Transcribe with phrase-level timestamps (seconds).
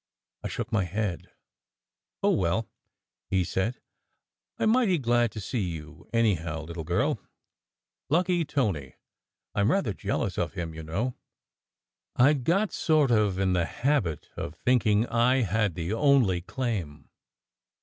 [0.43, 1.29] I shook my head.
[2.23, 2.67] "Oh, well,"
[3.29, 3.79] he said,
[4.57, 7.19] "I m mighty glad to see you, any how, little girl.
[8.09, 8.95] Lucky Tony!
[9.53, 11.13] I m rather jealous of him, you know.
[12.15, 17.07] I d got sort of in the habit of thinking I had the only claim."